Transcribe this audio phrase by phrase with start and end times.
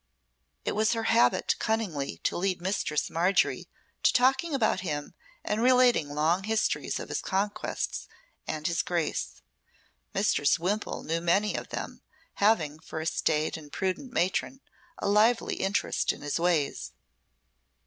[0.65, 3.69] It was her habit cunningly to lead Mistress Margery
[4.01, 8.07] to talking about him and relating long histories of his conquests
[8.47, 9.43] and his grace.
[10.11, 12.01] Mistress Wimpole knew many of them,
[12.41, 14.61] having, for a staid and prudent matron,
[14.97, 16.93] a lively interest in his ways.